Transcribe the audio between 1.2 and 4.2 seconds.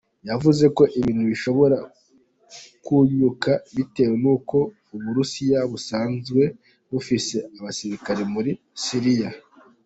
bishobora kwunyuka, bitewe